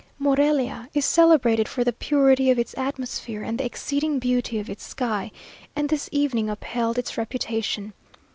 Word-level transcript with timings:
Morelia 0.17 0.89
is 0.95 1.05
celebrated 1.05 1.67
for 1.69 1.83
the 1.83 1.93
purity 1.93 2.49
of 2.49 2.57
its 2.57 2.75
atmosphere 2.75 3.43
and 3.43 3.59
the 3.59 3.65
exceeding 3.65 4.17
beauty 4.17 4.57
of 4.57 4.67
its 4.67 4.83
sky; 4.83 5.29
and 5.75 5.89
this 5.89 6.09
evening 6.11 6.49
upheld 6.49 6.97
its 6.97 7.19
reputation. 7.19 7.93